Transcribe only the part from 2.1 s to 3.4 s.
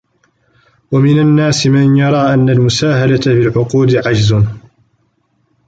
أَنَّ الْمُسَاهَلَةَ فِي